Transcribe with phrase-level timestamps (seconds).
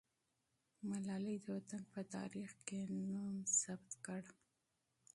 [0.89, 2.79] ملالۍ د وطن په تاریخ کې
[3.13, 4.21] نوم ثبت کړ.